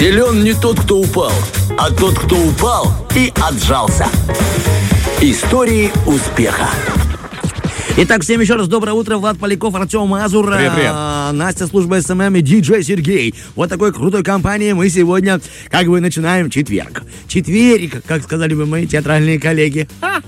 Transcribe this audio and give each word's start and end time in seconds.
Силен 0.00 0.42
не 0.42 0.54
тот, 0.54 0.80
кто 0.80 0.96
упал, 0.96 1.32
а 1.76 1.90
тот, 1.90 2.18
кто 2.18 2.34
упал 2.34 2.90
и 3.14 3.30
отжался. 3.38 4.06
Истории 5.20 5.92
успеха. 6.06 6.70
Итак, 8.02 8.22
всем 8.22 8.40
еще 8.40 8.54
раз 8.54 8.66
доброе 8.66 8.94
утро. 8.94 9.18
Влад 9.18 9.38
Поляков, 9.38 9.74
Артем 9.74 10.08
Мазур, 10.08 10.46
Привет, 10.46 10.72
привет. 10.72 10.90
а, 10.94 11.32
Настя, 11.32 11.66
служба 11.66 12.00
SMM 12.00 12.34
и 12.36 12.40
диджей 12.40 12.82
Сергей. 12.82 13.34
Вот 13.54 13.68
такой 13.68 13.92
крутой 13.92 14.22
компании 14.22 14.72
мы 14.72 14.88
сегодня 14.88 15.38
как 15.70 15.86
бы 15.86 16.00
начинаем 16.00 16.48
четверг. 16.48 17.02
Четверик, 17.28 18.02
как 18.06 18.22
сказали 18.22 18.54
бы 18.54 18.64
мои 18.64 18.86
театральные 18.86 19.38
коллеги. 19.38 19.86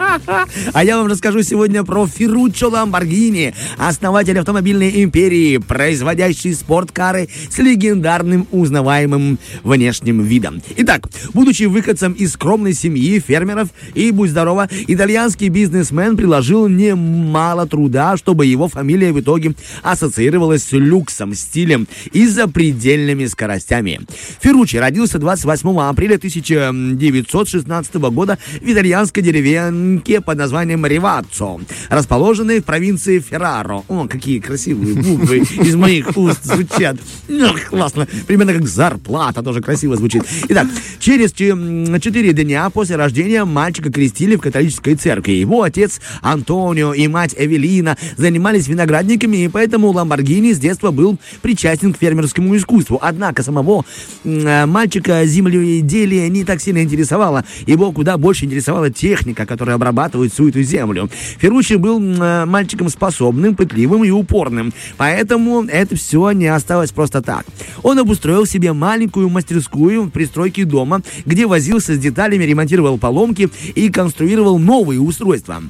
А 0.75 0.85
я 0.85 0.99
вам 0.99 1.07
расскажу 1.07 1.43
сегодня 1.43 1.85
про 1.85 2.07
Ферруччо 2.07 2.69
Ламборгини, 2.69 3.55
основатель 3.79 4.39
автомобильной 4.39 5.03
империи, 5.03 5.57
производящий 5.57 6.55
спорткары 6.55 7.31
с 7.49 7.57
легендарным 7.59 8.47
узнаваемым 8.51 9.39
внешним 9.63 10.23
видом. 10.23 10.61
Итак, 10.77 11.09
будучи 11.33 11.65
выходцем 11.65 12.13
из 12.13 12.35
скромной 12.35 12.75
семьи 12.75 13.21
фермеров 13.21 13.69
и, 13.95 14.11
будь 14.11 14.31
здорово, 14.31 14.69
итальянский 14.87 15.49
бизнесмен 15.49 16.17
приложил 16.17 16.69
немало 16.69 17.62
труда, 17.67 18.17
чтобы 18.17 18.47
его 18.47 18.69
фамилия 18.69 19.13
в 19.13 19.21
итоге 19.21 19.55
ассоциировалась 19.83 20.65
с 20.65 20.73
люксом, 20.73 21.35
стилем 21.35 21.87
и 22.13 22.27
запредельными 22.27 23.27
скоростями. 23.27 24.01
Ферруччи 24.41 24.77
родился 24.77 25.19
28 25.19 25.69
апреля 25.81 26.17
1916 26.17 27.95
года 27.95 28.39
в 28.61 28.65
итальянской 28.69 29.23
деревеньке 29.23 30.21
под 30.21 30.39
названием 30.39 30.85
Риваццо, 30.87 31.61
расположенной 31.89 32.61
в 32.61 32.65
провинции 32.65 33.19
Ферраро. 33.21 33.83
О, 33.89 34.07
какие 34.09 34.39
красивые 34.41 34.95
буквы 34.95 35.39
из 35.39 35.75
моих 35.75 36.17
уст 36.17 36.45
звучат. 36.45 36.97
Ах, 37.31 37.69
классно. 37.69 38.07
Примерно 38.27 38.55
как 38.55 38.67
зарплата 38.67 39.43
тоже 39.43 39.61
красиво 39.61 39.97
звучит. 39.97 40.25
Итак, 40.49 40.67
через 40.99 41.33
че- 41.33 42.01
четыре 42.01 42.33
дня 42.33 42.69
после 42.71 42.97
рождения 42.97 43.45
мальчика 43.45 43.91
крестили 43.91 44.37
в 44.37 44.41
католической 44.41 44.95
церкви. 44.95 45.33
Его 45.33 45.63
отец 45.63 46.01
Антонио 46.23 46.93
и 46.95 47.07
мать 47.09 47.35
Эвелина 47.45 47.97
занимались 48.17 48.69
виноградниками, 48.69 49.45
и 49.45 49.49
поэтому 49.49 49.91
Ламборгини 49.91 50.53
с 50.53 50.59
детства 50.59 50.91
был 50.91 51.19
причастен 51.41 51.93
к 51.93 51.99
фермерскому 51.99 52.57
искусству. 52.57 52.99
Однако 53.01 53.43
самого 53.43 53.85
э, 54.25 54.67
мальчика 54.67 55.25
земледелие 55.27 56.29
не 56.29 56.45
так 56.45 56.61
сильно 56.61 56.83
интересовало. 56.83 57.45
Его 57.67 57.93
куда 57.93 58.17
больше 58.19 58.45
интересовала 58.45 58.91
техника, 58.91 59.47
которая 59.47 59.77
обрабатывает 59.77 60.33
всю 60.33 60.49
эту 60.49 60.63
землю. 60.63 61.11
Ферруччи 61.39 61.75
был 61.75 62.01
э, 62.01 62.45
мальчиком 62.45 62.89
способным, 62.89 63.55
пытливым 63.55 64.05
и 64.05 64.11
упорным. 64.11 64.73
Поэтому 64.97 65.65
это 65.65 65.97
все 65.97 66.31
не 66.33 66.47
осталось 66.47 66.93
просто 66.93 67.23
так. 67.23 67.47
Он 67.83 67.99
обустроил 67.99 68.47
себе 68.47 68.73
маленькую 68.73 69.29
мастерскую 69.29 70.05
в 70.05 70.11
пристройке 70.11 70.65
дома, 70.65 71.03
где 71.27 71.47
возился 71.47 71.95
с 71.95 71.99
деталями, 71.99 72.45
ремонтировал 72.45 72.99
поломки 72.99 73.51
и 73.75 73.89
конструировал 73.89 74.59
новые 74.59 75.01
устройства. 75.01 75.63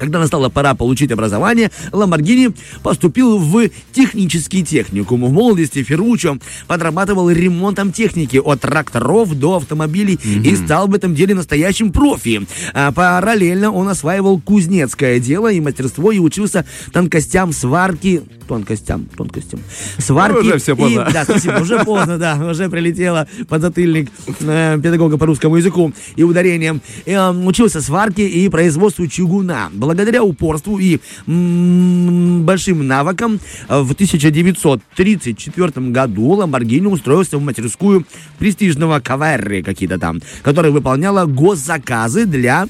Когда 0.00 0.18
настала 0.18 0.48
пора 0.48 0.74
получить 0.74 1.12
образование, 1.12 1.70
Ламборгини 1.92 2.52
поступил 2.82 3.38
в 3.38 3.68
технический 3.92 4.64
техникум. 4.64 5.26
В 5.26 5.30
молодости 5.30 5.82
Ферруччо 5.82 6.38
подрабатывал 6.66 7.28
ремонтом 7.28 7.92
техники 7.92 8.38
от 8.42 8.62
тракторов 8.62 9.38
до 9.38 9.56
автомобилей 9.56 10.18
и 10.42 10.56
стал 10.56 10.88
в 10.88 10.94
этом 10.94 11.14
деле 11.14 11.34
настоящим 11.34 11.92
профи. 11.92 12.46
А 12.72 12.92
параллельно 12.92 13.70
он 13.70 13.88
осваивал 13.88 14.40
кузнецкое 14.40 15.20
дело 15.20 15.52
и 15.52 15.60
мастерство 15.60 16.10
и 16.12 16.18
учился 16.18 16.64
тонкостям 16.94 17.52
сварки, 17.52 18.22
тонкостям, 18.50 19.06
тонкостям, 19.16 19.60
сварки. 19.98 20.38
уже 20.38 20.58
всё 20.58 20.72
и- 20.72 20.76
поздно. 20.76 21.08
да, 21.12 21.22
спасибо, 21.24 21.60
уже 21.60 21.78
поздно, 21.84 22.18
да, 22.18 22.34
уже 22.50 22.68
прилетело 22.68 23.28
подзатыльник 23.48 24.10
э, 24.40 24.78
педагога 24.82 25.18
по 25.18 25.26
русскому 25.26 25.56
языку 25.56 25.92
и 26.16 26.24
ударением. 26.24 26.80
И, 27.06 27.12
э, 27.12 27.30
учился 27.30 27.80
сварке 27.80 28.26
и 28.26 28.48
производству 28.48 29.06
чугуна. 29.06 29.68
Благодаря 29.72 30.24
упорству 30.24 30.78
и 30.80 30.98
м, 31.28 32.42
большим 32.44 32.84
навыкам 32.88 33.38
э, 33.68 33.80
в 33.82 33.92
1934 33.92 35.90
году 35.92 36.30
Ламборгини 36.30 36.86
устроился 36.86 37.38
в 37.38 37.42
мастерскую 37.42 38.04
престижного 38.40 38.98
Каверри 38.98 39.62
какие-то 39.62 39.98
там, 39.98 40.20
которая 40.42 40.72
выполняла 40.72 41.24
госзаказы 41.26 42.26
для 42.26 42.66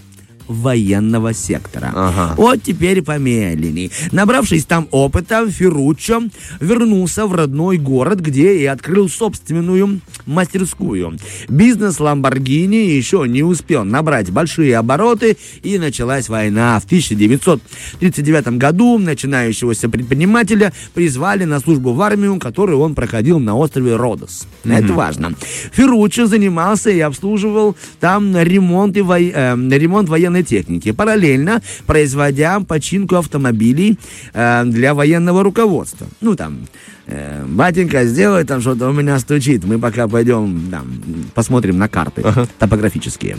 военного 0.51 1.33
сектора. 1.33 1.93
Ага. 1.95 2.35
Вот 2.37 2.63
теперь 2.63 3.03
помедленней. 3.03 3.91
Набравшись 4.13 4.65
там 4.65 4.89
опыта, 4.91 5.49
Ферруччо 5.51 6.23
вернулся 6.61 7.27
в 7.27 7.35
родной 7.35 7.79
город, 7.79 8.21
где 8.21 8.59
и 8.59 8.65
открыл 8.67 9.09
собственную 9.09 10.01
мастерскую. 10.27 11.17
Бизнес 11.49 12.01
Ламборгини 12.01 12.77
еще 12.77 13.25
не 13.29 13.43
успел 13.43 13.85
набрать 13.85 14.31
большие 14.31 14.77
обороты, 14.77 15.37
и 15.63 15.79
началась 15.79 16.29
война. 16.29 16.79
В 16.81 16.85
1939 16.85 18.59
году 18.59 18.99
начинающегося 18.99 19.89
предпринимателя 19.89 20.73
призвали 20.95 21.45
на 21.45 21.61
службу 21.61 21.93
в 21.93 22.01
армию, 22.03 22.39
которую 22.39 22.81
он 22.81 22.95
проходил 22.95 23.39
на 23.39 23.57
острове 23.57 23.97
Родос. 23.97 24.47
Это 24.65 24.93
важно. 24.95 25.35
Ферруччо 25.73 26.27
занимался 26.27 26.91
и 26.91 27.01
обслуживал 27.01 27.77
там 28.01 28.37
ремонт, 28.37 28.97
и 28.97 29.01
вой- 29.01 29.33
э, 29.35 29.57
ремонт 29.71 30.09
военной 30.09 30.40
техники, 30.43 30.93
параллельно 30.93 31.63
производя 31.87 32.61
починку 32.61 33.17
автомобилей 33.17 33.99
э, 34.33 34.65
для 34.65 34.95
военного 34.95 35.43
руководства. 35.43 36.07
Ну, 36.21 36.37
там, 36.37 36.67
э, 37.07 37.45
батенька, 37.47 38.05
сделай 38.05 38.45
там 38.45 38.61
что-то, 38.61 38.89
у 38.89 38.93
меня 38.93 39.19
стучит. 39.19 39.65
Мы 39.65 39.79
пока 39.79 40.09
пойдем, 40.09 40.69
там, 40.71 40.87
посмотрим 41.35 41.79
на 41.79 41.89
карты 41.89 42.25
топографические. 42.59 43.37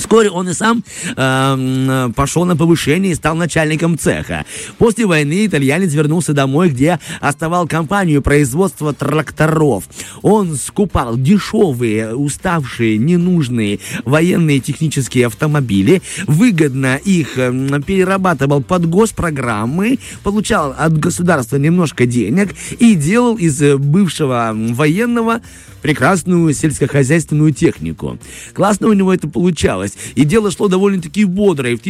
Вскоре 0.00 0.30
он 0.30 0.48
и 0.48 0.54
сам 0.54 0.82
эм, 1.14 2.14
пошел 2.14 2.46
на 2.46 2.56
повышение 2.56 3.12
и 3.12 3.14
стал 3.14 3.36
начальником 3.36 3.98
цеха. 3.98 4.46
После 4.78 5.04
войны 5.04 5.44
итальянец 5.44 5.92
вернулся 5.92 6.32
домой, 6.32 6.70
где 6.70 6.98
оставал 7.20 7.68
компанию 7.68 8.22
производства 8.22 8.94
тракторов. 8.94 9.84
Он 10.22 10.56
скупал 10.56 11.18
дешевые, 11.18 12.14
уставшие, 12.14 12.96
ненужные 12.96 13.78
военные 14.06 14.60
технические 14.60 15.26
автомобили, 15.26 16.00
выгодно 16.26 16.96
их 16.96 17.36
эм, 17.36 17.82
перерабатывал 17.82 18.62
под 18.62 18.88
госпрограммы, 18.88 19.98
получал 20.22 20.74
от 20.78 20.98
государства 20.98 21.56
немножко 21.56 22.06
денег 22.06 22.54
и 22.78 22.94
делал 22.94 23.36
из 23.36 23.60
э, 23.60 23.76
бывшего 23.76 24.48
м, 24.50 24.74
военного 24.74 25.42
прекрасную 25.82 26.52
сельскохозяйственную 26.54 27.52
технику. 27.52 28.18
Классно 28.52 28.88
у 28.88 28.92
него 28.92 29.12
это 29.12 29.28
получалось. 29.28 29.89
И 30.14 30.24
дело 30.24 30.50
шло 30.50 30.68
довольно-таки 30.68 31.24
бодро. 31.24 31.70
И 31.70 31.76
в 31.76 31.80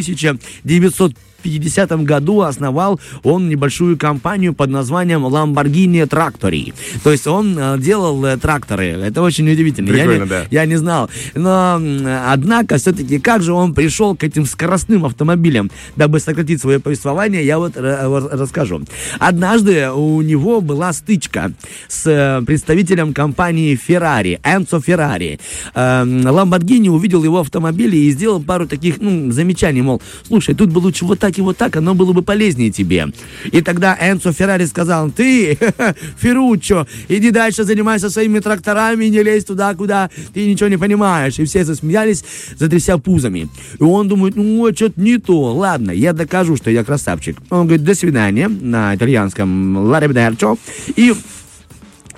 1950 1.41 2.05
году 2.05 2.41
основал 2.43 3.01
он 3.23 3.49
небольшую 3.49 3.97
компанию 3.97 4.55
под 4.55 4.71
названием 4.71 5.25
Lamborghini 5.27 6.06
Tractory. 6.09 6.73
То 7.03 7.11
есть 7.12 7.27
он 7.27 7.56
э, 7.59 7.78
делал 7.78 8.25
э, 8.25 8.37
тракторы. 8.37 8.87
Это 8.87 9.23
очень 9.23 9.51
удивительно. 9.51 9.89
Я 9.89 10.05
Прикольно, 10.05 10.23
не- 10.25 10.28
да. 10.28 10.45
я 10.51 10.67
не 10.67 10.77
знал. 10.77 11.11
Но, 11.34 11.81
однако, 12.28 12.77
все-таки, 12.77 13.19
как 13.19 13.43
же 13.43 13.53
он 13.53 13.75
пришел 13.75 14.15
к 14.17 14.25
этим 14.25 14.45
скоростным 14.47 15.05
автомобилям, 15.05 15.71
дабы 15.97 16.21
сократить 16.21 16.61
свое 16.61 16.78
повествование, 16.81 17.45
я 17.45 17.59
вот 17.59 17.77
ра- 17.77 18.09
вот 18.09 18.33
расскажу. 18.33 18.83
Однажды 19.19 19.91
у 19.91 20.21
него 20.22 20.61
была 20.61 20.93
стычка 20.93 21.53
с 21.89 22.07
э, 22.07 22.43
представителем 22.45 23.12
компании 23.15 23.78
Ferrari, 23.89 24.39
Энцо 24.45 24.81
Феррари. 24.81 25.39
Ламборгини 25.75 26.89
увидел 26.89 27.25
его 27.25 27.41
автомобиль 27.41 27.95
и 27.95 28.11
сделал 28.11 28.43
пару 28.43 28.67
таких, 28.67 29.01
ну, 29.01 29.31
замечаний, 29.33 29.83
мол, 29.83 30.01
слушай, 30.27 30.55
тут 30.55 30.71
бы 30.71 30.78
лучше 30.78 31.05
вот 31.05 31.19
так 31.19 31.30
и 31.39 31.43
вот 31.43 31.57
так, 31.57 31.77
оно 31.77 31.95
было 31.95 32.13
бы 32.13 32.23
полезнее 32.23 32.71
тебе. 32.71 33.09
И 33.53 33.61
тогда 33.61 33.97
Энцо 34.01 34.33
Феррари 34.33 34.67
сказал, 34.67 35.11
ты, 35.11 35.59
Ферруччо, 36.19 36.87
иди 37.09 37.31
дальше 37.31 37.65
занимайся 37.65 38.11
своими 38.11 38.39
тракторами, 38.39 39.07
не 39.07 39.22
лезь 39.22 39.45
туда, 39.45 39.75
куда 39.75 40.10
ты 40.33 40.47
ничего 40.47 40.69
не 40.69 40.78
понимаешь. 40.78 41.39
И 41.39 41.45
все 41.45 41.65
засмеялись, 41.65 42.25
затряся 42.57 42.99
пузами. 42.99 43.49
И 43.78 43.83
он 43.83 44.09
думает, 44.09 44.37
ну, 44.37 44.69
что-то 44.75 45.01
не 45.01 45.19
то. 45.19 45.54
Ладно, 45.54 45.91
я 45.91 46.13
докажу, 46.13 46.57
что 46.57 46.71
я 46.71 46.84
красавчик. 46.84 47.37
Он 47.51 47.66
говорит, 47.66 47.84
до 47.84 47.95
свидания 47.95 48.49
на 48.49 48.95
итальянском 48.95 49.77
«Ларебдерчо». 49.77 50.57
И 50.97 51.15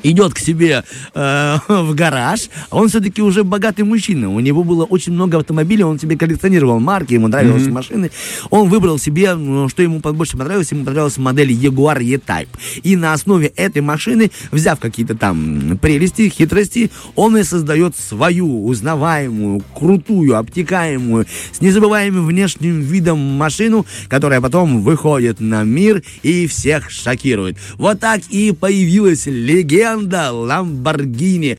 идет 0.02 0.34
к 0.34 0.38
себе 0.38 0.84
э, 1.14 1.56
в 1.68 1.94
гараж, 1.94 2.48
а 2.70 2.76
он 2.76 2.88
все-таки 2.88 3.22
уже 3.22 3.44
богатый 3.44 3.82
мужчина. 3.82 4.30
У 4.30 4.40
него 4.40 4.64
было 4.64 4.84
очень 4.84 5.12
много 5.12 5.38
автомобилей, 5.38 5.84
он 5.84 5.98
себе 5.98 6.16
коллекционировал 6.16 6.80
марки, 6.80 7.14
ему 7.14 7.28
нравились 7.28 7.66
машины. 7.68 8.10
Он 8.50 8.68
выбрал 8.68 8.98
себе, 8.98 9.34
ну, 9.34 9.68
что 9.68 9.82
ему 9.82 10.00
больше 10.00 10.36
понравилось, 10.36 10.72
ему 10.72 10.84
понравилась 10.84 11.18
модель 11.18 11.52
Jaguar 11.52 12.02
E-Type. 12.02 12.48
И 12.82 12.96
на 12.96 13.12
основе 13.12 13.48
этой 13.56 13.82
машины, 13.82 14.30
взяв 14.50 14.78
какие-то 14.78 15.14
там 15.14 15.78
прелести, 15.80 16.28
хитрости, 16.28 16.90
он 17.14 17.36
и 17.36 17.42
создает 17.42 17.96
свою 17.96 18.66
узнаваемую, 18.66 19.62
крутую, 19.74 20.36
обтекаемую, 20.36 21.26
с 21.52 21.60
незабываемым 21.60 22.26
внешним 22.26 22.80
видом 22.80 23.18
машину, 23.18 23.86
которая 24.08 24.40
потом 24.40 24.82
выходит 24.82 25.40
на 25.40 25.62
мир 25.64 26.02
и 26.22 26.46
всех 26.46 26.90
шокирует. 26.90 27.56
Вот 27.76 28.00
так 28.00 28.20
и 28.30 28.52
появилась 28.52 29.26
легенда 29.26 29.91
Ламборгини. 30.32 31.56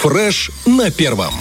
Фреш 0.00 0.50
на 0.66 0.90
первом. 0.90 1.34